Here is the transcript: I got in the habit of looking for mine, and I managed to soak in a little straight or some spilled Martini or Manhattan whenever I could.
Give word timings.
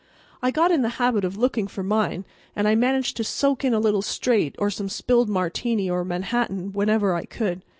I 0.41 0.49
got 0.49 0.71
in 0.71 0.81
the 0.81 0.89
habit 0.97 1.23
of 1.23 1.37
looking 1.37 1.67
for 1.67 1.83
mine, 1.83 2.25
and 2.55 2.67
I 2.67 2.73
managed 2.73 3.17
to 3.17 3.23
soak 3.23 3.63
in 3.63 3.71
a 3.71 3.79
little 3.79 4.01
straight 4.01 4.55
or 4.57 4.71
some 4.71 4.89
spilled 4.89 5.29
Martini 5.29 5.91
or 5.91 6.03
Manhattan 6.03 6.71
whenever 6.73 7.13
I 7.13 7.25
could. 7.25 7.61